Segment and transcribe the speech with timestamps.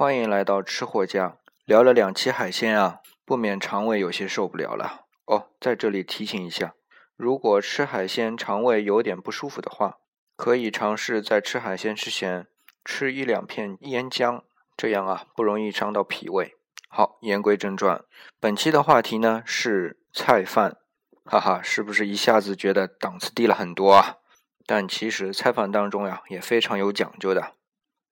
[0.00, 1.36] 欢迎来到吃货家。
[1.66, 5.48] 聊了两期海鲜啊，不免肠胃有些受不了了哦。
[5.60, 6.72] 在这里提醒一下，
[7.18, 9.98] 如果吃海鲜肠胃有点不舒服的话，
[10.36, 12.46] 可以尝试在吃海鲜之前
[12.82, 14.42] 吃一两片腌姜，
[14.74, 16.56] 这样啊不容易伤到脾胃。
[16.88, 18.02] 好，言归正传，
[18.40, 20.78] 本期的话题呢是菜饭，
[21.26, 24.16] 哈哈，是不是一下子觉得档次低了很多啊？
[24.64, 27.52] 但其实菜饭当中呀也非常有讲究的。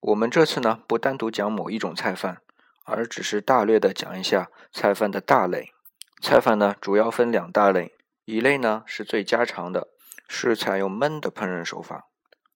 [0.01, 2.41] 我们这次呢不单独讲某一种菜饭，
[2.85, 5.73] 而只是大略的讲一下菜饭的大类。
[6.23, 9.89] 菜饭呢主要分两大类，一类呢是最家常的，
[10.29, 12.07] 是采用焖的烹饪手法，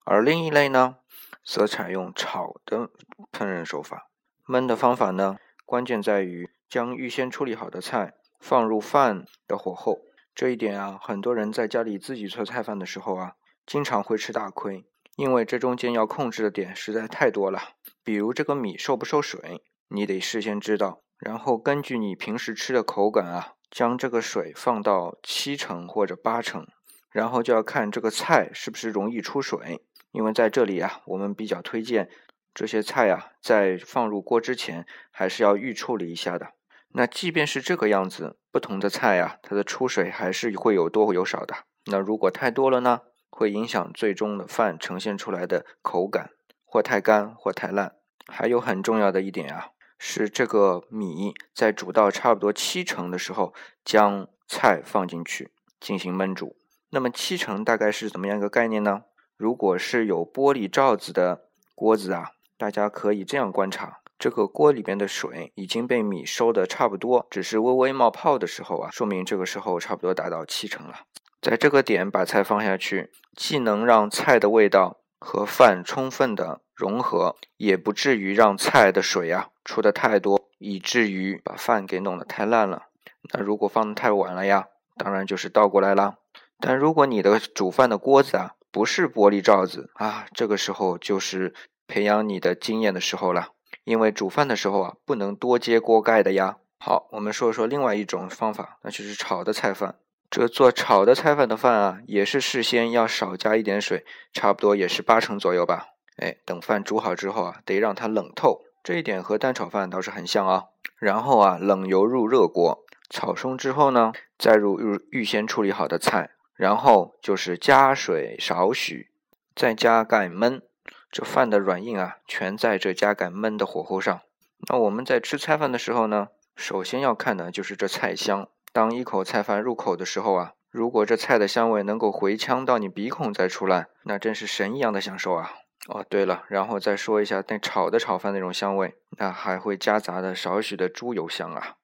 [0.05, 0.97] 而另一类呢
[1.45, 2.91] 则采用炒的
[3.33, 4.09] 烹饪手法。
[4.47, 5.37] 焖的方法呢，
[5.67, 9.99] 关键在于将预先处理好的菜放入饭的火候。
[10.35, 13.33] 这一点啊，很多人在家里自己做菜饭的时候啊。
[13.65, 14.85] 经常会吃大亏，
[15.17, 17.61] 因为这中间要控制的点实在太多了。
[18.03, 26.67] 比如这个米受不受水，你得事先知道，然后根据你平时吃的口感啊，将这个水放到七成或者八成，
[27.11, 29.85] 然后就要看这个菜是不是容易出水。
[30.11, 32.11] 因为在这里啊，我们比较推荐
[32.53, 36.53] 这些菜啊，在放入锅之前还是要预处理一下的。
[36.95, 41.55] 那即便是这个样子，不同的菜啊，它的出水还是会有多有少的。
[41.87, 43.01] 那如果太多了呢？
[43.33, 46.31] 会影响最终的饭呈现出来的口感，
[46.67, 47.97] 或太干或太烂。
[48.29, 53.53] 还有很重要的一点啊，是这个米在煮到差不多七成的时候，
[53.85, 56.57] 将菜放进去进行焖煮。
[56.91, 59.05] 那么七成大概是怎么样一个概念呢？
[59.37, 70.95] 如果是有玻璃罩子的锅子啊，大家可以这样观察：这个锅里边的水已经被米收的差不多，只是微微冒泡的时候啊，说明这个时候差不多达到七成了。
[71.43, 82.85] 在这个点把菜放下去，既能让菜的味道和饭充分的融合，也不至于让菜的水啊出的太多，以至于把饭给弄得太烂了。
[83.33, 86.15] 那如果放的太晚了呀，当然就是倒过来啦。
[86.61, 91.53] 但如果你的煮饭的锅子啊不是玻璃罩子啊，这个时候就是
[91.89, 93.49] 培养你的经验的时候了。
[93.83, 96.59] 因为煮饭的时候啊不能多揭锅盖的呀。
[96.79, 99.97] 好，我们说说另外一种方法，那就是炒的菜饭。
[100.33, 105.89] 这做炒的菜饭的饭啊，也是事先要少加一点水，差不多也是八成左右吧。
[106.17, 110.65] 哎，等饭煮好之后啊，得让它冷透，这一点和蛋炒饭倒是很像啊。
[110.97, 119.11] 然后啊，冷油入热锅，炒松之后呢，再入预预先处理好的菜，然后就是加水少许，
[119.55, 120.63] 再加盖焖。
[121.11, 124.23] 这饭的软硬啊，全在这加盖焖的火候上。
[124.67, 128.49] 那我们在吃菜饭的时候呢，首先要看的就是这菜香。
[128.73, 135.53] 当一口菜饭入口的时候啊，如果这菜的香味能够回呛到你鼻孔再出来，那真是神一样的享受啊！
[135.89, 141.77] 哦，对了，然后再说一下那炒的炒饭那种香味，那还会夹杂的少许的猪油香啊！